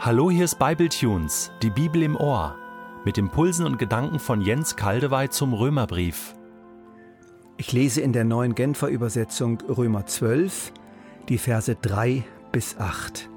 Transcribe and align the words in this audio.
Hallo, 0.00 0.30
hier 0.30 0.44
ist 0.44 0.60
Bibletunes, 0.60 1.50
die 1.60 1.70
Bibel 1.70 2.04
im 2.04 2.14
Ohr, 2.14 2.54
mit 3.04 3.18
Impulsen 3.18 3.66
und 3.66 3.80
Gedanken 3.80 4.20
von 4.20 4.40
Jens 4.40 4.76
Kaldewey 4.76 5.28
zum 5.28 5.52
Römerbrief. 5.52 6.36
Ich 7.56 7.72
lese 7.72 8.00
in 8.00 8.12
der 8.12 8.22
neuen 8.22 8.54
Genfer 8.54 8.86
Übersetzung 8.86 9.60
Römer 9.62 10.06
12, 10.06 10.72
die 11.28 11.36
Verse 11.36 11.74
3 11.74 12.22
bis 12.52 12.78
8. 12.78 13.28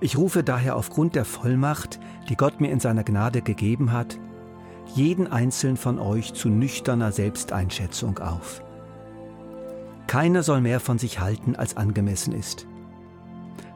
Ich 0.00 0.16
rufe 0.16 0.44
daher 0.44 0.76
aufgrund 0.76 1.16
der 1.16 1.24
Vollmacht, 1.24 1.98
die 2.28 2.36
Gott 2.36 2.60
mir 2.60 2.70
in 2.70 2.78
seiner 2.78 3.02
Gnade 3.02 3.42
gegeben 3.42 3.90
hat, 3.90 4.16
jeden 4.94 5.26
einzelnen 5.26 5.76
von 5.76 5.98
euch 5.98 6.34
zu 6.34 6.50
nüchterner 6.50 7.10
Selbsteinschätzung 7.10 8.18
auf. 8.20 8.62
Keiner 10.06 10.44
soll 10.44 10.60
mehr 10.60 10.78
von 10.78 10.98
sich 10.98 11.18
halten, 11.18 11.56
als 11.56 11.76
angemessen 11.76 12.32
ist. 12.32 12.67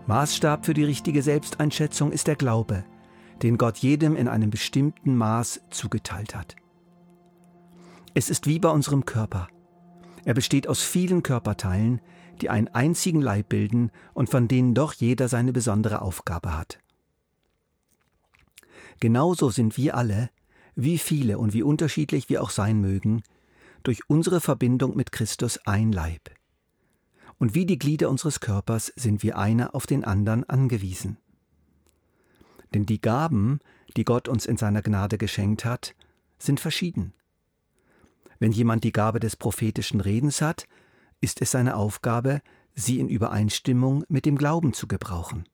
Maßstab 0.06 0.66
für 0.66 0.74
die 0.74 0.84
richtige 0.84 1.22
Selbsteinschätzung 1.22 2.10
ist 2.10 2.26
der 2.26 2.34
Glaube, 2.34 2.84
den 3.42 3.56
Gott 3.56 3.78
jedem 3.78 4.16
in 4.16 4.26
einem 4.26 4.50
bestimmten 4.50 5.16
Maß 5.16 5.62
zugeteilt 5.70 6.34
hat. 6.34 6.56
Es 8.14 8.28
ist 8.28 8.46
wie 8.46 8.58
bei 8.58 8.68
unserem 8.68 9.04
Körper. 9.04 9.48
Er 10.24 10.34
besteht 10.34 10.68
aus 10.68 10.82
vielen 10.82 11.22
Körperteilen, 11.22 12.00
die 12.40 12.50
einen 12.50 12.68
einzigen 12.68 13.20
Leib 13.20 13.48
bilden 13.48 13.90
und 14.12 14.28
von 14.28 14.48
denen 14.48 14.74
doch 14.74 14.92
jeder 14.92 15.28
seine 15.28 15.52
besondere 15.52 16.02
Aufgabe 16.02 16.58
hat. 16.58 16.78
Genauso 18.98 19.50
sind 19.50 19.76
wir 19.76 19.96
alle, 19.96 20.30
wie 20.74 20.98
viele 20.98 21.38
und 21.38 21.54
wie 21.54 21.62
unterschiedlich 21.62 22.28
wir 22.28 22.42
auch 22.42 22.50
sein 22.50 22.80
mögen, 22.80 23.22
durch 23.84 24.08
unsere 24.08 24.40
Verbindung 24.40 24.96
mit 24.96 25.12
Christus 25.12 25.58
ein 25.64 25.92
Leib. 25.92 26.30
Und 27.42 27.56
wie 27.56 27.66
die 27.66 27.76
Glieder 27.76 28.08
unseres 28.08 28.38
Körpers 28.38 28.92
sind 28.94 29.24
wir 29.24 29.36
einer 29.36 29.74
auf 29.74 29.84
den 29.84 30.04
anderen 30.04 30.48
angewiesen. 30.48 31.16
Denn 32.72 32.86
die 32.86 33.00
Gaben, 33.00 33.58
die 33.96 34.04
Gott 34.04 34.28
uns 34.28 34.46
in 34.46 34.56
seiner 34.56 34.80
Gnade 34.80 35.18
geschenkt 35.18 35.64
hat, 35.64 35.96
sind 36.38 36.60
verschieden. 36.60 37.14
Wenn 38.38 38.52
jemand 38.52 38.84
die 38.84 38.92
Gabe 38.92 39.18
des 39.18 39.34
prophetischen 39.34 40.00
Redens 40.00 40.40
hat, 40.40 40.68
ist 41.20 41.42
es 41.42 41.50
seine 41.50 41.74
Aufgabe, 41.74 42.42
sie 42.76 43.00
in 43.00 43.08
Übereinstimmung 43.08 44.04
mit 44.06 44.24
dem 44.24 44.38
Glauben 44.38 44.72
zu 44.72 44.86
gebrauchen. 44.86 45.48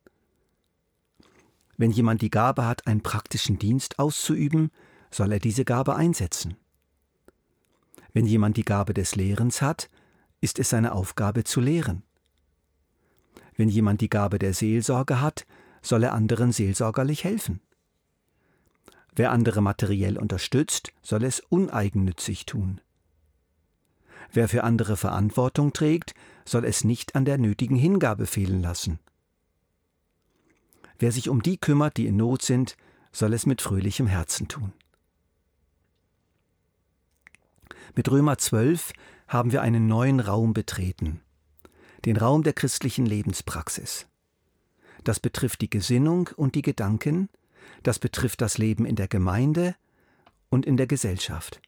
Wenn 1.79 1.91
jemand 1.91 2.21
die 2.21 2.31
Gabe 2.31 2.67
hat, 2.67 2.87
einen 2.87 3.03
praktischen 3.03 3.59
Dienst 3.59 3.99
auszuüben, 3.99 4.73
soll 5.11 5.33
er 5.33 5.39
diese 5.39 5.65
Gabe 5.65 5.97
einsetzen. 5.97 6.59
Wenn 8.13 8.27
jemand 8.27 8.59
die 8.59 8.67
Gabe 8.67 8.93
des 8.93 9.17
Lehrens 9.17 9.63
hat, 9.63 9.89
ist 10.41 10.59
es 10.59 10.71
seine 10.71 10.93
Aufgabe 10.93 11.45
zu 11.45 11.61
lehren. 11.61 12.03
Wenn 13.57 13.69
jemand 13.69 14.01
die 14.01 14.09
Gabe 14.09 14.39
der 14.39 14.55
Seelsorge 14.55 15.21
hat, 15.21 15.47
soll 15.83 16.05
er 16.05 16.13
anderen 16.13 16.53
seelsorgerlich 16.53 17.25
helfen. 17.25 17.61
Wer 19.17 19.33
andere 19.33 19.61
materiell 19.61 20.17
unterstützt, 20.17 20.93
soll 21.03 21.25
es 21.25 21.41
uneigennützig 21.41 22.47
tun. 22.47 22.81
Wer 24.33 24.49
für 24.49 24.63
andere 24.63 24.97
Verantwortung 24.97 25.73
trägt, 25.73 26.15
soll 26.45 26.65
es 26.65 26.85
nicht 26.85 27.17
an 27.17 27.25
der 27.25 27.39
nötigen 27.39 27.77
Hingabe 27.77 28.27
fehlen 28.27 28.63
lassen. 28.63 29.01
Wer 30.99 31.13
sich 31.13 31.29
um 31.29 31.43
die 31.43 31.59
kümmert, 31.59 31.97
die 31.97 32.07
in 32.07 32.17
Not 32.17 32.43
sind, 32.43 32.77
soll 33.13 33.33
es 33.33 33.47
mit 33.47 33.63
fröhlichem 33.63 34.07
Herzen 34.07 34.49
tun. 34.49 34.73
Mit 37.95 38.11
Römer 38.11 38.39
12 38.39 38.93
haben 39.29 39.53
wir 39.53 39.63
einen 39.63 39.87
neuen 39.87 40.21
Raum 40.21 40.55
betreten, 40.55 41.21
den 42.05 42.17
Raum 42.17 42.43
der 42.43 42.55
christlichen 42.55 43.07
Lebenspraxis. 43.07 44.07
Das 45.05 45.21
betrifft 45.21 45.61
die 45.61 45.71
Gesinnung 45.71 46.31
und 46.37 46.55
die 46.55 46.63
Gedanken, 46.63 47.29
das 47.83 47.99
betrifft 47.99 48.41
das 48.41 48.59
Leben 48.59 48.87
in 48.87 48.97
der 48.97 49.09
Gemeinde 49.09 49.77
und 50.49 50.67
in 50.67 50.77
der 50.77 50.87
Gesellschaft. 50.87 51.61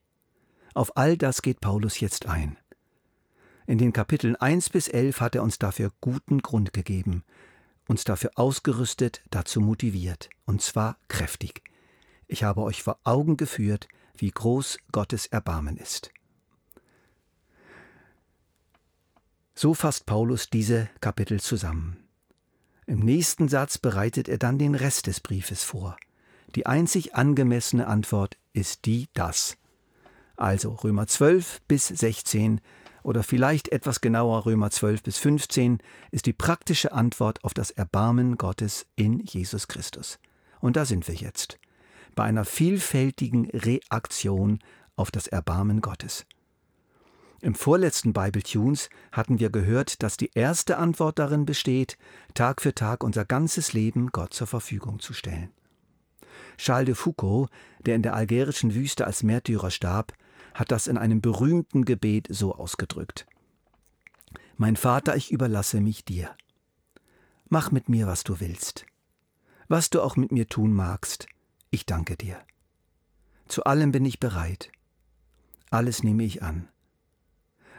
Auf 0.74 0.96
all 0.96 1.16
das 1.16 1.42
geht 1.42 1.60
Paulus 1.60 2.00
jetzt 2.00 2.26
ein. 2.26 2.56
In 3.66 3.78
den 3.78 3.92
Kapiteln 3.92 4.36
1 4.36 4.70
bis 4.70 4.88
11 4.88 5.20
hat 5.20 5.34
er 5.34 5.42
uns 5.42 5.58
dafür 5.58 5.92
guten 6.00 6.40
Grund 6.40 6.72
gegeben, 6.72 7.24
uns 7.86 8.04
dafür 8.04 8.30
ausgerüstet, 8.36 9.22
dazu 9.30 9.60
motiviert, 9.60 10.30
und 10.46 10.62
zwar 10.62 10.96
kräftig. 11.08 11.62
Ich 12.26 12.42
habe 12.42 12.62
euch 12.62 12.82
vor 12.82 12.98
Augen 13.04 13.36
geführt, 13.36 13.88
wie 14.16 14.30
groß 14.30 14.78
Gottes 14.92 15.26
Erbarmen 15.26 15.76
ist. 15.76 16.10
So 19.62 19.74
fasst 19.74 20.06
Paulus 20.06 20.48
diese 20.48 20.88
Kapitel 21.02 21.38
zusammen. 21.38 21.98
Im 22.86 23.00
nächsten 23.00 23.46
Satz 23.50 23.76
bereitet 23.76 24.26
er 24.26 24.38
dann 24.38 24.58
den 24.58 24.74
Rest 24.74 25.06
des 25.06 25.20
Briefes 25.20 25.64
vor. 25.64 25.98
Die 26.54 26.64
einzig 26.64 27.14
angemessene 27.14 27.86
Antwort 27.86 28.38
ist 28.54 28.86
die 28.86 29.10
das. 29.12 29.58
Also 30.34 30.72
Römer 30.76 31.06
12 31.06 31.60
bis 31.68 31.88
16 31.88 32.62
oder 33.02 33.22
vielleicht 33.22 33.68
etwas 33.68 34.00
genauer 34.00 34.46
Römer 34.46 34.70
12 34.70 35.02
bis 35.02 35.18
15 35.18 35.80
ist 36.10 36.24
die 36.24 36.32
praktische 36.32 36.92
Antwort 36.92 37.44
auf 37.44 37.52
das 37.52 37.70
Erbarmen 37.70 38.38
Gottes 38.38 38.86
in 38.96 39.20
Jesus 39.20 39.68
Christus. 39.68 40.18
Und 40.60 40.76
da 40.76 40.86
sind 40.86 41.06
wir 41.06 41.16
jetzt, 41.16 41.58
bei 42.14 42.24
einer 42.24 42.46
vielfältigen 42.46 43.50
Reaktion 43.50 44.60
auf 44.96 45.10
das 45.10 45.26
Erbarmen 45.26 45.82
Gottes. 45.82 46.24
Im 47.42 47.54
vorletzten 47.54 48.12
Bible 48.12 48.42
Tunes 48.42 48.90
hatten 49.12 49.38
wir 49.38 49.48
gehört, 49.48 50.02
dass 50.02 50.18
die 50.18 50.30
erste 50.34 50.76
Antwort 50.76 51.18
darin 51.18 51.46
besteht, 51.46 51.96
Tag 52.34 52.60
für 52.60 52.74
Tag 52.74 53.02
unser 53.02 53.24
ganzes 53.24 53.72
Leben 53.72 54.08
Gott 54.08 54.34
zur 54.34 54.46
Verfügung 54.46 55.00
zu 55.00 55.14
stellen. 55.14 55.50
Charles 56.58 56.86
de 56.86 56.94
Foucault, 56.94 57.48
der 57.86 57.96
in 57.96 58.02
der 58.02 58.14
algerischen 58.14 58.74
Wüste 58.74 59.06
als 59.06 59.22
Märtyrer 59.22 59.70
starb, 59.70 60.12
hat 60.52 60.70
das 60.70 60.86
in 60.86 60.98
einem 60.98 61.22
berühmten 61.22 61.86
Gebet 61.86 62.26
so 62.28 62.54
ausgedrückt. 62.54 63.26
Mein 64.56 64.76
Vater, 64.76 65.16
ich 65.16 65.32
überlasse 65.32 65.80
mich 65.80 66.04
dir. 66.04 66.36
Mach 67.48 67.70
mit 67.70 67.88
mir, 67.88 68.06
was 68.06 68.22
du 68.22 68.40
willst. 68.40 68.84
Was 69.68 69.88
du 69.88 70.02
auch 70.02 70.16
mit 70.16 70.32
mir 70.32 70.46
tun 70.46 70.74
magst, 70.74 71.26
ich 71.70 71.86
danke 71.86 72.16
dir. 72.16 72.38
Zu 73.48 73.64
allem 73.64 73.92
bin 73.92 74.04
ich 74.04 74.20
bereit. 74.20 74.70
Alles 75.70 76.02
nehme 76.02 76.24
ich 76.24 76.42
an. 76.42 76.68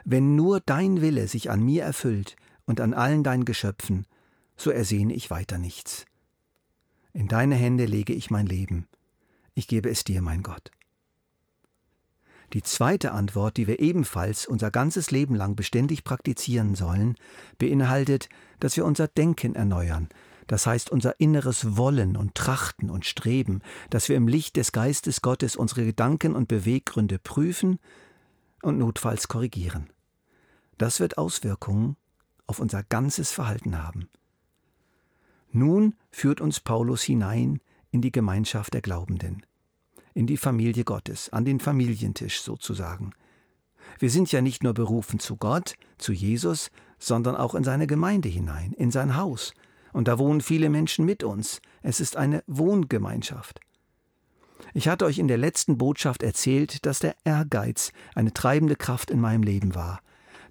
Wenn 0.05 0.35
nur 0.35 0.59
dein 0.59 1.01
Wille 1.01 1.27
sich 1.27 1.49
an 1.49 1.63
mir 1.63 1.83
erfüllt 1.83 2.35
und 2.65 2.81
an 2.81 2.93
allen 2.93 3.23
deinen 3.23 3.45
Geschöpfen, 3.45 4.05
so 4.57 4.71
ersehne 4.71 5.13
ich 5.13 5.29
weiter 5.29 5.57
nichts. 5.57 6.05
In 7.13 7.27
deine 7.27 7.55
Hände 7.55 7.85
lege 7.85 8.13
ich 8.13 8.31
mein 8.31 8.45
Leben. 8.45 8.87
Ich 9.53 9.67
gebe 9.67 9.89
es 9.89 10.03
dir, 10.03 10.21
mein 10.21 10.43
Gott. 10.43 10.71
Die 12.53 12.63
zweite 12.63 13.11
Antwort, 13.11 13.57
die 13.57 13.67
wir 13.67 13.79
ebenfalls 13.79 14.45
unser 14.45 14.71
ganzes 14.71 15.11
Leben 15.11 15.35
lang 15.35 15.55
beständig 15.55 16.03
praktizieren 16.03 16.75
sollen, 16.75 17.15
beinhaltet, 17.57 18.27
dass 18.59 18.75
wir 18.75 18.85
unser 18.85 19.07
Denken 19.07 19.55
erneuern, 19.55 20.09
das 20.47 20.67
heißt 20.67 20.89
unser 20.89 21.19
inneres 21.19 21.77
Wollen 21.77 22.17
und 22.17 22.35
Trachten 22.35 22.89
und 22.89 23.05
Streben, 23.05 23.61
dass 23.89 24.09
wir 24.09 24.17
im 24.17 24.27
Licht 24.27 24.57
des 24.57 24.73
Geistes 24.73 25.21
Gottes 25.21 25.55
unsere 25.55 25.85
Gedanken 25.85 26.35
und 26.35 26.49
Beweggründe 26.49 27.19
prüfen 27.19 27.79
und 28.61 28.77
notfalls 28.77 29.27
korrigieren. 29.27 29.89
Das 30.77 30.99
wird 30.99 31.17
Auswirkungen 31.17 31.95
auf 32.47 32.59
unser 32.59 32.83
ganzes 32.83 33.31
Verhalten 33.31 33.81
haben. 33.81 34.09
Nun 35.51 35.95
führt 36.11 36.41
uns 36.41 36.59
Paulus 36.59 37.03
hinein 37.03 37.59
in 37.91 38.01
die 38.01 38.11
Gemeinschaft 38.11 38.73
der 38.73 38.81
Glaubenden, 38.81 39.45
in 40.13 40.27
die 40.27 40.37
Familie 40.37 40.83
Gottes, 40.83 41.29
an 41.29 41.45
den 41.45 41.59
Familientisch 41.59 42.41
sozusagen. 42.41 43.11
Wir 43.99 44.09
sind 44.09 44.31
ja 44.31 44.41
nicht 44.41 44.63
nur 44.63 44.73
berufen 44.73 45.19
zu 45.19 45.35
Gott, 45.37 45.75
zu 45.97 46.13
Jesus, 46.13 46.71
sondern 46.99 47.35
auch 47.35 47.55
in 47.55 47.63
seine 47.63 47.87
Gemeinde 47.87 48.29
hinein, 48.29 48.73
in 48.73 48.91
sein 48.91 49.17
Haus. 49.17 49.53
Und 49.93 50.07
da 50.07 50.17
wohnen 50.19 50.41
viele 50.41 50.69
Menschen 50.69 51.05
mit 51.05 51.23
uns. 51.23 51.61
Es 51.81 51.99
ist 51.99 52.15
eine 52.15 52.43
Wohngemeinschaft. 52.47 53.59
Ich 54.73 54.87
hatte 54.87 55.05
euch 55.05 55.19
in 55.19 55.27
der 55.27 55.37
letzten 55.37 55.77
Botschaft 55.77 56.23
erzählt, 56.23 56.85
dass 56.85 56.99
der 56.99 57.15
Ehrgeiz 57.23 57.91
eine 58.15 58.33
treibende 58.33 58.75
Kraft 58.75 59.11
in 59.11 59.19
meinem 59.19 59.43
Leben 59.43 59.75
war. 59.75 60.01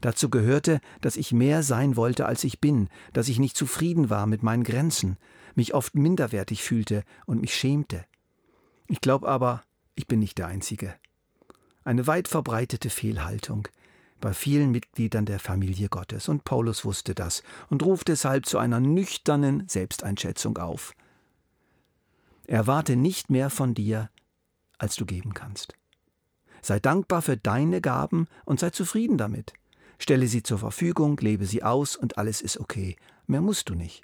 Dazu 0.01 0.31
gehörte, 0.31 0.81
dass 1.01 1.17
ich 1.17 1.33
mehr 1.33 1.63
sein 1.63 1.97
wollte, 1.97 2.27
als 2.27 2.45
ich 2.45 2.61
bin, 2.61 2.89
dass 3.13 3.29
ich 3.29 3.39
nicht 3.39 3.57
zufrieden 3.57 4.09
war 4.11 4.27
mit 4.27 4.43
meinen 4.43 4.65
Grenzen, 4.65 5.19
mich 5.55 5.75
oft 5.75 5.95
minderwertig 5.95 6.63
fühlte 6.63 7.05
und 7.27 7.41
mich 7.41 7.55
schämte. 7.55 8.05
Ich 8.87 9.01
glaube 9.01 9.29
aber, 9.29 9.63
ich 9.95 10.07
bin 10.07 10.21
nicht 10.21 10.39
der 10.39 10.47
Einzige. 10.47 10.95
Eine 11.85 12.07
weit 12.07 12.29
verbreitete 12.29 12.89
Fehlhaltung 12.89 13.69
bei 14.21 14.35
vielen 14.35 14.71
Mitgliedern 14.71 15.25
der 15.25 15.39
Familie 15.39 15.89
Gottes, 15.89 16.29
und 16.29 16.45
Paulus 16.45 16.85
wusste 16.85 17.15
das 17.15 17.43
und 17.69 17.83
ruft 17.83 18.09
deshalb 18.09 18.47
zu 18.47 18.59
einer 18.59 18.81
nüchternen 18.81 19.67
Selbsteinschätzung 19.67 20.59
auf. 20.59 20.95
Erwarte 22.51 22.97
nicht 22.97 23.31
mehr 23.31 23.49
von 23.49 23.75
dir, 23.75 24.11
als 24.77 24.97
du 24.97 25.07
geben 25.07 25.35
kannst. 25.35 25.75
Sei 26.63 26.81
dankbar 26.81 27.23
für 27.23 27.37
deine 27.37 27.81
Gaben 27.81 28.27
und 28.45 28.59
sei 28.59 28.71
zufrieden 28.71 29.19
damit. 29.19 29.53
Stelle 30.01 30.27
sie 30.27 30.43
zur 30.43 30.59
Verfügung, 30.59 31.17
lebe 31.19 31.47
sie 31.47 31.63
aus 31.63 31.95
und 31.95 32.19
alles 32.19 32.43
ist 32.43 32.59
okay. 32.59 32.97
Mehr 33.29 33.41
musst 33.41 33.69
du 33.69 33.77
nicht. 33.77 34.03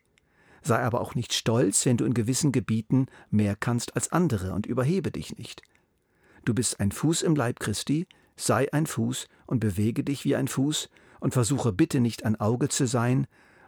Sei 0.62 0.80
aber 0.80 1.00
auch 1.00 1.16
nicht 1.16 1.32
stolz, 1.32 1.84
wenn 1.86 1.96
du 1.96 2.04
in 2.04 2.14
gewissen 2.14 2.52
Gebieten 2.52 3.06
mehr 3.30 3.56
kannst 3.56 3.96
als 3.96 4.12
andere 4.12 4.52
und 4.52 4.64
überhebe 4.66 5.10
dich 5.10 5.36
nicht. 5.36 5.62
Du 6.44 6.54
bist 6.54 6.78
ein 6.78 6.92
Fuß 6.92 7.22
im 7.22 7.34
Leib 7.34 7.58
Christi, 7.58 8.06
sei 8.36 8.72
ein 8.72 8.86
Fuß 8.86 9.26
und 9.46 9.58
bewege 9.58 10.04
dich 10.04 10.24
wie 10.24 10.36
ein 10.36 10.46
Fuß 10.46 10.88
und 11.18 11.32
versuche 11.32 11.72
bitte 11.72 11.98
nicht 11.98 12.24
ein 12.24 12.38
Auge 12.38 12.68
zu 12.68 12.86
sein 12.86 13.26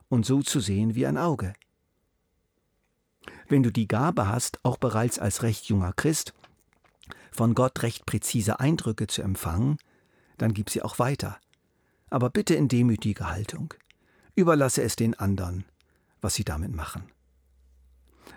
und 0.09 0.25
so 0.25 0.41
zu 0.41 0.61
sehen 0.61 0.95
wie 0.95 1.07
ein 1.07 1.19
Auge. 1.19 1.53
Wenn 3.49 3.63
du 3.63 3.71
die 3.71 3.89
Gabe 3.89 4.29
hast, 4.29 4.65
auch 4.65 4.77
bereits 4.77 5.19
als 5.19 5.43
recht 5.43 5.67
junger 5.67 5.93
Christ, 5.93 6.35
von 7.31 7.55
Gott 7.55 7.83
recht 7.83 8.07
präzise 8.07 8.61
Eindrücke 8.61 9.07
zu 9.07 9.23
empfangen, 9.23 9.79
dann 10.39 10.55
gib 10.55 10.71
sie 10.71 10.83
auch 10.83 10.99
weiter. 10.99 11.39
Aber 12.11 12.31
bitte 12.31 12.55
in 12.55 12.69
demütiger 12.69 13.31
Haltung. 13.31 13.75
Überlasse 14.35 14.83
es 14.83 14.97
den 14.97 15.19
anderen 15.19 15.65
was 16.21 16.35
sie 16.35 16.45
damit 16.45 16.75
machen. 16.75 17.05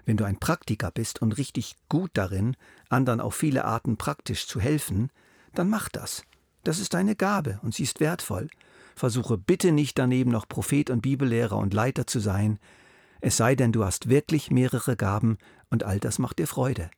Wenn 0.05 0.17
du 0.17 0.23
ein 0.23 0.39
Praktiker 0.39 0.91
bist 0.91 1.21
und 1.21 1.33
richtig 1.33 1.75
gut 1.89 2.11
darin, 2.13 2.55
anderen 2.89 3.21
auf 3.21 3.35
viele 3.35 3.65
Arten 3.65 3.97
praktisch 3.97 4.47
zu 4.47 4.59
helfen, 4.59 5.11
dann 5.53 5.69
mach 5.69 5.89
das. 5.89 6.23
Das 6.63 6.79
ist 6.79 6.94
deine 6.94 7.15
Gabe 7.15 7.59
und 7.63 7.73
sie 7.75 7.83
ist 7.83 7.99
wertvoll. 7.99 8.49
Versuche 8.95 9.37
bitte 9.37 9.71
nicht 9.71 9.97
daneben 9.97 10.31
noch 10.31 10.47
Prophet 10.47 10.89
und 10.89 11.01
Bibellehrer 11.01 11.57
und 11.57 11.73
Leiter 11.73 12.07
zu 12.07 12.19
sein, 12.19 12.59
es 13.21 13.38
sei 13.38 13.56
denn, 13.56 13.71
du 13.71 13.85
hast 13.85 14.09
wirklich 14.09 14.51
mehrere 14.51 14.97
Gaben 14.97 15.38
und 15.69 15.83
all 15.83 16.00
das 16.00 16.19
macht 16.19 16.39
dir 16.39 16.47
Freude. 16.47 16.89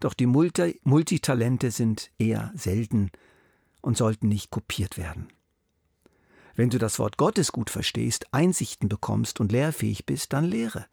Doch 0.00 0.14
die 0.14 0.26
Multi 0.26 0.80
Multitalente 0.82 1.70
sind 1.70 2.10
eher 2.18 2.52
selten 2.54 3.10
und 3.82 3.96
sollten 3.96 4.28
nicht 4.28 4.50
kopiert 4.50 4.98
werden. 4.98 5.28
Wenn 6.54 6.70
du 6.70 6.78
das 6.78 6.98
Wort 6.98 7.18
Gottes 7.18 7.52
gut 7.52 7.68
verstehst, 7.68 8.26
Einsichten 8.32 8.88
bekommst 8.88 9.40
und 9.40 9.52
lehrfähig 9.52 10.06
bist, 10.06 10.32
dann 10.32 10.44
lehre. 10.44 10.86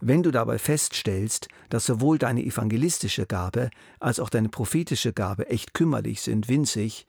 Wenn 0.00 0.22
du 0.22 0.30
dabei 0.30 0.58
feststellst, 0.58 1.48
dass 1.68 1.86
sowohl 1.86 2.18
deine 2.18 2.44
evangelistische 2.44 3.26
Gabe 3.26 3.70
als 4.00 4.20
auch 4.20 4.30
deine 4.30 4.48
prophetische 4.48 5.12
Gabe 5.12 5.48
echt 5.48 5.74
kümmerlich 5.74 6.22
sind, 6.22 6.48
winzig, 6.48 7.06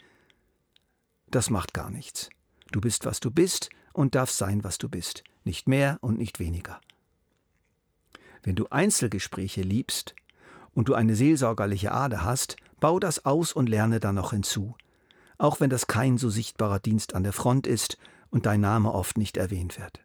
das 1.30 1.50
macht 1.50 1.74
gar 1.74 1.89
nichts. 1.89 2.30
Du 2.71 2.81
bist, 2.81 3.06
was 3.06 3.19
du 3.19 3.31
bist 3.31 3.69
und 3.94 4.15
darfst 4.15 4.38
sein, 4.38 4.63
was 4.63 4.77
du 4.80 4.89
bist, 4.89 5.24
nicht 5.45 5.68
mehr 5.68 5.98
und 6.01 6.18
nicht 6.18 6.40
weniger. 6.40 6.80
Wenn 8.42 8.56
du 8.56 8.68
Einzelgespräche 8.69 9.62
liebst 9.62 10.16
und 10.74 10.90
du 10.90 10.94
eine 10.94 11.16
seelsorgerliche 11.16 11.92
Ader 11.92 12.24
hast, 12.24 12.57
bau 12.80 13.00
das 13.00 13.25
aus 13.25 13.54
und 13.54 13.69
lerne 13.69 14.00
dann 14.00 14.16
noch 14.16 14.31
hinzu 14.31 14.75
auch 15.44 15.60
wenn 15.60 15.69
das 15.69 15.88
kein 15.88 16.18
so 16.18 16.30
sichtbarer 16.30 16.80
Dienst 16.80 17.16
an 17.16 17.24
der 17.24 17.34
Front 17.34 17.68
ist 17.68 17.98
und 18.30 18.45
dein 18.45 18.62
Name 18.62 18.94
oft 18.94 19.18
nicht 19.18 19.38
erwähnt 19.38 19.78
wird. 19.80 20.00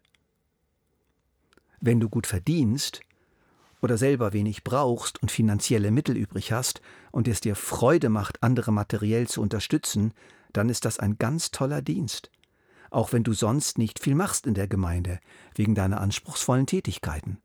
Wenn 1.79 2.01
du 2.01 2.09
gut 2.09 2.27
verdienst 2.27 3.01
oder 3.81 3.97
selber 3.97 4.33
wenig 4.33 4.65
brauchst 4.65 5.21
und 5.21 5.31
finanzielle 5.31 5.91
Mittel 5.91 6.17
übrig 6.17 6.51
hast 6.51 6.81
und 7.11 7.27
es 7.29 7.39
dir 7.39 7.55
Freude 7.55 8.09
macht, 8.09 8.43
andere 8.43 8.73
materiell 8.73 9.27
zu 9.27 9.41
unterstützen, 9.41 10.13
dann 10.51 10.67
ist 10.67 10.83
das 10.83 10.99
ein 10.99 11.17
ganz 11.17 11.51
toller 11.51 11.81
Dienst, 11.81 12.29
auch 12.91 13.13
wenn 13.13 13.23
du 13.23 13.33
sonst 13.33 13.77
nicht 13.77 13.99
viel 13.99 14.15
machst 14.15 14.47
in 14.47 14.53
der 14.53 14.67
Gemeinde, 14.67 15.19
wegen 15.55 15.75
deiner 15.75 16.01
anspruchsvollen 16.01 16.65
Tätigkeiten. 16.65 17.37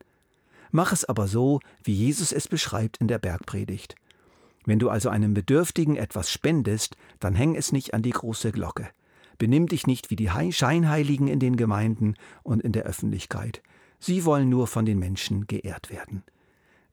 Mach 0.71 0.91
es 0.91 1.05
aber 1.05 1.27
so, 1.27 1.59
wie 1.83 1.93
Jesus 1.93 2.31
es 2.31 2.47
beschreibt 2.47 2.97
in 2.97 3.07
der 3.07 3.19
Bergpredigt. 3.19 3.95
Wenn 4.65 4.79
du 4.79 4.89
also 4.89 5.09
einem 5.09 5.33
Bedürftigen 5.33 5.95
etwas 5.95 6.31
spendest, 6.31 6.97
dann 7.19 7.35
häng 7.35 7.55
es 7.55 7.71
nicht 7.71 7.93
an 7.93 8.01
die 8.01 8.11
große 8.11 8.51
Glocke. 8.51 8.89
Benimm 9.37 9.67
dich 9.67 9.85
nicht 9.85 10.09
wie 10.09 10.15
die 10.15 10.29
Scheinheiligen 10.51 11.27
in 11.27 11.39
den 11.39 11.55
Gemeinden 11.55 12.15
und 12.43 12.61
in 12.61 12.71
der 12.71 12.83
Öffentlichkeit. 12.83 13.61
Sie 13.99 14.25
wollen 14.25 14.49
nur 14.49 14.67
von 14.67 14.85
den 14.85 14.99
Menschen 14.99 15.47
geehrt 15.47 15.89
werden. 15.89 16.23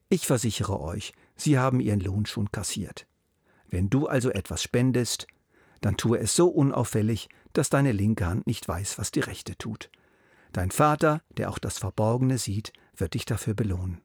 Ich 0.09 0.27
versichere 0.27 0.79
euch, 0.79 1.13
sie 1.35 1.57
haben 1.57 1.79
ihren 1.79 1.99
Lohn 1.99 2.25
schon 2.25 2.51
kassiert. 2.51 3.07
Wenn 3.69 3.89
du 3.89 4.07
also 4.07 4.29
etwas 4.29 4.61
spendest, 4.61 5.27
dann 5.81 5.97
tue 5.97 6.19
es 6.19 6.35
so 6.35 6.47
unauffällig, 6.47 7.29
dass 7.53 7.69
deine 7.69 7.91
linke 7.91 8.25
Hand 8.25 8.47
nicht 8.47 8.67
weiß, 8.67 8.97
was 8.97 9.11
die 9.11 9.21
rechte 9.21 9.57
tut. 9.57 9.89
Dein 10.51 10.71
Vater, 10.71 11.21
der 11.29 11.49
auch 11.49 11.59
das 11.59 11.77
Verborgene 11.77 12.37
sieht, 12.37 12.73
wird 12.95 13.13
dich 13.13 13.25
dafür 13.25 13.53
belohnen. 13.53 14.01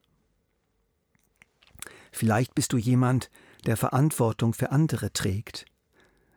Vielleicht 2.12 2.54
bist 2.54 2.72
du 2.72 2.78
jemand, 2.78 3.30
der 3.66 3.76
Verantwortung 3.76 4.54
für 4.54 4.70
andere 4.70 5.12
trägt, 5.12 5.66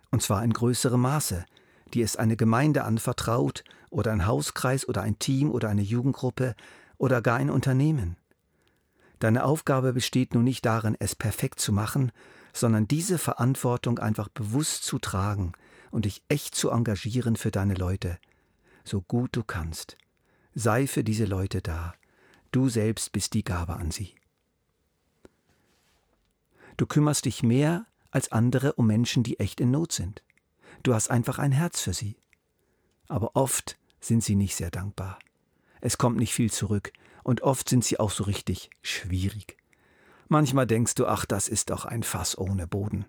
und 0.09 0.21
zwar 0.21 0.43
in 0.43 0.51
größerem 0.51 0.99
Maße, 0.99 1.45
die 1.93 2.01
es 2.01 2.17
eine 2.17 2.35
Gemeinde 2.35 2.83
anvertraut 2.83 3.63
oder 3.89 4.11
ein 4.11 4.25
Hauskreis 4.25 4.87
oder 4.87 5.01
ein 5.01 5.19
Team 5.19 5.51
oder 5.51 5.69
eine 5.69 5.81
Jugendgruppe 5.81 6.55
oder 6.97 7.21
gar 7.21 7.37
ein 7.37 7.49
Unternehmen. 7.49 8.17
Deine 9.19 9.43
Aufgabe 9.45 9.93
besteht 9.93 10.33
nun 10.33 10.43
nicht 10.43 10.65
darin, 10.65 10.97
es 10.99 11.15
perfekt 11.15 11.59
zu 11.59 11.71
machen, 11.71 12.11
sondern 12.53 12.87
diese 12.87 13.17
Verantwortung 13.17 13.99
einfach 13.99 14.27
bewusst 14.29 14.83
zu 14.83 14.99
tragen 14.99 15.53
und 15.91 16.05
dich 16.05 16.23
echt 16.29 16.55
zu 16.55 16.71
engagieren 16.71 17.35
für 17.35 17.51
deine 17.51 17.75
Leute, 17.75 18.17
so 18.83 19.01
gut 19.01 19.35
du 19.35 19.43
kannst. 19.43 19.97
Sei 20.53 20.87
für 20.87 21.03
diese 21.03 21.25
Leute 21.25 21.61
da. 21.61 21.93
Du 22.51 22.67
selbst 22.67 23.11
bist 23.11 23.33
die 23.33 23.43
Gabe 23.43 23.75
an 23.75 23.91
sie. 23.91 24.15
Du 26.77 26.85
kümmerst 26.85 27.25
dich 27.25 27.43
mehr 27.43 27.85
als 28.09 28.31
andere 28.31 28.73
um 28.73 28.87
Menschen, 28.87 29.23
die 29.23 29.39
echt 29.39 29.61
in 29.61 29.71
Not 29.71 29.91
sind. 29.91 30.23
Du 30.83 30.93
hast 30.93 31.11
einfach 31.11 31.39
ein 31.39 31.51
Herz 31.51 31.81
für 31.81 31.93
sie. 31.93 32.17
Aber 33.07 33.35
oft 33.35 33.77
sind 33.99 34.23
sie 34.23 34.35
nicht 34.35 34.55
sehr 34.55 34.71
dankbar. 34.71 35.19
Es 35.79 35.97
kommt 35.97 36.17
nicht 36.17 36.33
viel 36.33 36.51
zurück 36.51 36.91
und 37.23 37.41
oft 37.41 37.69
sind 37.69 37.83
sie 37.85 37.99
auch 37.99 38.11
so 38.11 38.23
richtig 38.23 38.69
schwierig. 38.81 39.57
Manchmal 40.27 40.65
denkst 40.65 40.95
du, 40.95 41.07
ach, 41.07 41.25
das 41.25 41.47
ist 41.47 41.69
doch 41.69 41.85
ein 41.85 42.03
Fass 42.03 42.37
ohne 42.37 42.67
Boden. 42.67 43.05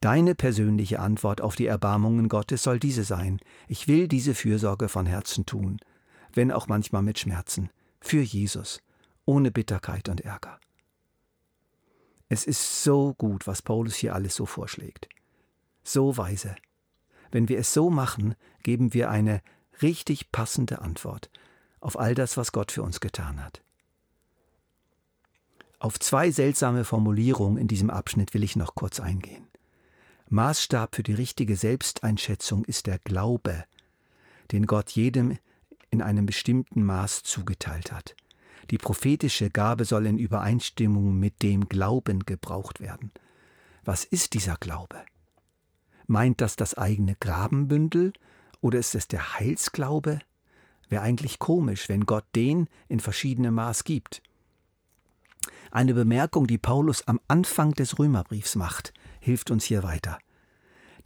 Deine 0.00 0.34
persönliche 0.34 1.00
Antwort 1.00 1.42
auf 1.42 1.56
die 1.56 1.66
Erbarmungen 1.66 2.30
Gottes 2.30 2.62
soll 2.62 2.78
diese 2.78 3.04
sein. 3.04 3.38
Ich 3.68 3.86
will 3.86 4.08
diese 4.08 4.34
Fürsorge 4.34 4.88
von 4.88 5.04
Herzen 5.04 5.44
tun, 5.44 5.78
wenn 6.32 6.50
auch 6.50 6.68
manchmal 6.68 7.02
mit 7.02 7.18
Schmerzen, 7.18 7.68
für 8.00 8.22
Jesus, 8.22 8.80
ohne 9.26 9.50
Bitterkeit 9.50 10.08
und 10.08 10.22
Ärger. 10.22 10.58
Es 12.30 12.44
ist 12.44 12.82
so 12.82 13.12
gut, 13.14 13.46
was 13.46 13.60
Paulus 13.60 13.94
hier 13.94 14.14
alles 14.14 14.34
so 14.34 14.46
vorschlägt. 14.46 15.08
So 15.82 16.16
weise. 16.16 16.56
Wenn 17.30 17.48
wir 17.50 17.58
es 17.58 17.74
so 17.74 17.90
machen, 17.90 18.34
geben 18.62 18.94
wir 18.94 19.10
eine 19.10 19.42
richtig 19.82 20.32
passende 20.32 20.80
Antwort 20.80 21.30
auf 21.80 21.98
all 21.98 22.14
das, 22.14 22.36
was 22.36 22.52
Gott 22.52 22.72
für 22.72 22.82
uns 22.82 23.00
getan 23.00 23.44
hat. 23.44 23.62
Auf 25.78 25.98
zwei 25.98 26.30
seltsame 26.30 26.84
Formulierungen 26.84 27.58
in 27.58 27.68
diesem 27.68 27.90
Abschnitt 27.90 28.32
will 28.34 28.44
ich 28.44 28.54
noch 28.54 28.74
kurz 28.74 29.00
eingehen. 29.00 29.49
Maßstab 30.32 30.94
für 30.94 31.02
die 31.02 31.14
richtige 31.14 31.56
Selbsteinschätzung 31.56 32.64
ist 32.64 32.86
der 32.86 33.00
Glaube, 33.00 33.64
den 34.52 34.66
Gott 34.66 34.90
jedem 34.90 35.36
in 35.90 36.02
einem 36.02 36.24
bestimmten 36.24 36.84
Maß 36.84 37.24
zugeteilt 37.24 37.90
hat. 37.90 38.14
Die 38.70 38.78
prophetische 38.78 39.50
Gabe 39.50 39.84
soll 39.84 40.06
in 40.06 40.18
Übereinstimmung 40.18 41.18
mit 41.18 41.42
dem 41.42 41.68
Glauben 41.68 42.24
gebraucht 42.26 42.80
werden. 42.80 43.10
Was 43.84 44.04
ist 44.04 44.34
dieser 44.34 44.54
Glaube? 44.54 45.04
Meint 46.06 46.40
das 46.40 46.54
das 46.54 46.74
eigene 46.74 47.16
Grabenbündel 47.18 48.12
oder 48.60 48.78
ist 48.78 48.94
es 48.94 49.08
der 49.08 49.36
Heilsglaube? 49.36 50.20
Wäre 50.88 51.02
eigentlich 51.02 51.40
komisch, 51.40 51.88
wenn 51.88 52.06
Gott 52.06 52.24
den 52.36 52.68
in 52.88 53.00
verschiedenem 53.00 53.54
Maß 53.54 53.82
gibt. 53.82 54.22
Eine 55.72 55.94
Bemerkung, 55.94 56.46
die 56.46 56.58
Paulus 56.58 57.06
am 57.08 57.18
Anfang 57.26 57.72
des 57.72 57.98
Römerbriefs 57.98 58.54
macht, 58.54 58.92
hilft 59.20 59.50
uns 59.50 59.64
hier 59.64 59.82
weiter. 59.82 60.18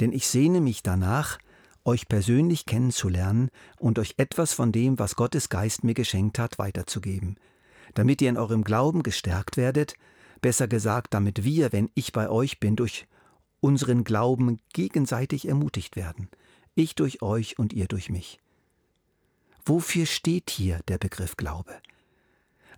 Denn 0.00 0.12
ich 0.12 0.26
sehne 0.26 0.60
mich 0.60 0.82
danach, 0.82 1.38
euch 1.84 2.08
persönlich 2.08 2.66
kennenzulernen 2.66 3.50
und 3.78 3.98
euch 3.98 4.14
etwas 4.16 4.52
von 4.52 4.72
dem, 4.72 4.98
was 4.98 5.16
Gottes 5.16 5.48
Geist 5.48 5.84
mir 5.84 5.94
geschenkt 5.94 6.38
hat, 6.38 6.58
weiterzugeben, 6.58 7.36
damit 7.94 8.22
ihr 8.22 8.30
in 8.30 8.38
eurem 8.38 8.64
Glauben 8.64 9.02
gestärkt 9.02 9.56
werdet, 9.56 9.94
besser 10.40 10.66
gesagt, 10.66 11.14
damit 11.14 11.44
wir, 11.44 11.72
wenn 11.72 11.90
ich 11.94 12.12
bei 12.12 12.28
euch 12.28 12.58
bin, 12.58 12.76
durch 12.76 13.06
unseren 13.60 14.04
Glauben 14.04 14.60
gegenseitig 14.72 15.48
ermutigt 15.48 15.96
werden, 15.96 16.28
ich 16.74 16.94
durch 16.94 17.22
euch 17.22 17.58
und 17.58 17.72
ihr 17.72 17.86
durch 17.86 18.10
mich. 18.10 18.38
Wofür 19.64 20.06
steht 20.06 20.50
hier 20.50 20.80
der 20.88 20.98
Begriff 20.98 21.36
Glaube? 21.36 21.74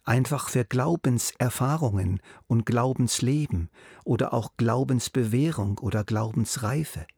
Einfach 0.07 0.51
für 0.51 0.65
Glaubenserfahrungen 0.65 2.21
und 2.47 2.65
Glaubensleben 2.65 3.71
oder 4.05 4.33
auch 4.33 4.53
Glaubensbewährung 4.57 5.79
oder 5.79 6.05
Glaubensreife. 6.05 7.09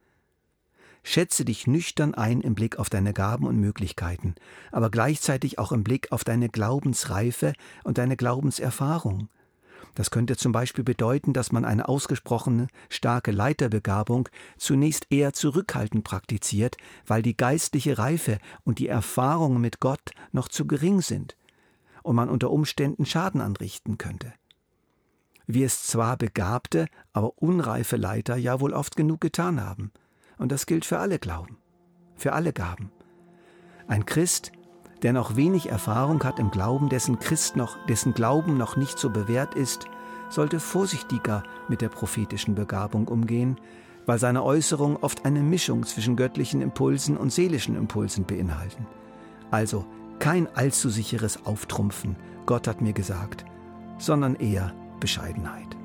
Schätze 1.03 1.45
dich 1.45 1.67
nüchtern 1.67 2.15
ein 2.15 2.41
im 2.41 2.55
Blick 2.55 2.79
auf 2.79 2.89
deine 2.89 3.13
Gaben 3.13 3.47
und 3.47 3.61
Möglichkeiten, 3.61 4.37
aber 4.73 4.89
gleichzeitig 4.89 5.59
auch 5.59 5.71
im 5.71 5.85
Blick 5.85 6.13
auf 6.13 6.25
deine 6.25 6.49
Glaubensreife 6.49 7.53
und 7.85 7.99
deine 7.99 8.17
Glaubenserfahrung. 8.17 9.29
Das 9.95 10.11
könnte 10.11 10.39
zum 10.39 10.53
Beispiel 10.53 10.85
bedeuten, 10.85 11.35
dass 11.35 11.53
man 11.53 11.67
eine 11.67 11.89
ausgesprochene 11.91 12.69
starke 12.89 13.33
Leiterbegabung 13.33 14.31
zunächst 14.57 15.09
eher 15.11 15.35
zurückhaltend 15.35 16.05
praktiziert, 16.05 16.79
weil 17.07 17.21
die 17.21 17.37
geistliche 17.37 17.99
Reife 17.99 18.39
und 18.65 18.79
die 18.79 18.89
Erfahrungen 18.89 19.61
mit 19.61 19.79
Gott 19.79 20.13
noch 20.33 20.49
zu 20.49 20.67
gering 20.67 21.03
sind. 21.03 21.37
Und 22.09 22.17
man 22.17 22.31
unter 22.31 22.51
Umständen 22.51 23.05
Schaden 23.05 23.43
anrichten 23.43 23.99
könnte. 23.99 24.33
Wie 25.47 25.63
es 25.63 25.83
zwar 25.83 26.17
begabte, 26.17 26.87
aber 27.13 27.37
unreife 27.37 27.99
Leiter 27.99 28.35
ja 28.37 28.61
wohl 28.61 28.73
oft 28.73 28.97
genug 28.97 29.21
getan 29.21 29.63
haben. 29.63 29.93
Und 30.39 30.51
das 30.51 30.65
gilt 30.65 30.87
für 30.87 31.01
alle 31.01 31.19
Glauben, 31.19 31.59
für 32.17 32.33
alle 32.33 32.55
Gaben. 32.55 32.91
Ein 33.89 34.07
Christ, 34.07 34.53
der 35.03 35.13
noch 35.13 35.37
wenig 35.37 35.69
Erfahrung 35.69 36.25
hat 36.25 36.39
im 36.39 36.51
Glauben, 36.51 36.89
dessen 36.89 37.19
Christ 37.19 37.57
noch, 37.57 37.77
dessen 37.89 38.15
Glauben 38.15 38.57
noch 38.57 38.79
nicht 38.79 38.99
so 38.99 39.11
bewährt 39.11 39.55
ist, 39.55 39.85
sollte 40.31 40.61
vorsichtiger 40.61 41.43
mit 41.69 41.83
der 41.83 41.91
prophetischen 41.91 42.55
Begabung 42.55 43.07
umgehen, 43.09 43.61
weil 44.07 44.19
seine 44.19 44.45
Äußerungen 44.45 44.97
oft 44.97 45.27
eine 45.27 45.43
Mischung 45.43 45.85
zwischen 45.85 46.17
göttlichen 46.17 46.63
Impulsen 46.63 47.19
und 47.19 47.35
seelischen 47.35 47.77
Impulsen 47.77 48.25
beinhalten. 48.25 48.87
Also 49.51 49.85
kein 50.19 50.49
allzu 50.55 50.91
sicheres 50.91 51.47
Auftrumpfen, 51.47 52.17
Gott 52.47 52.67
hat 52.67 52.81
mir 52.81 52.93
gesagt, 52.93 53.45
sondern 53.99 54.35
eher 54.35 54.75
Bescheidenheit. 55.01 55.78